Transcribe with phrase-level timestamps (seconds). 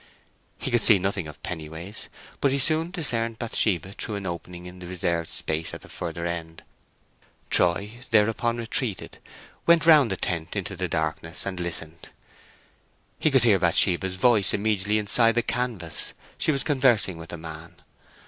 [0.57, 2.07] He could see nothing of Pennyways,
[2.39, 6.25] but he soon discerned Bathsheba through an opening into the reserved space at the further
[6.25, 6.63] end.
[7.51, 9.19] Troy thereupon retreated,
[9.67, 12.09] went round the tent into the darkness, and listened.
[13.19, 17.75] He could hear Bathsheba's voice immediately inside the canvas; she was conversing with a man.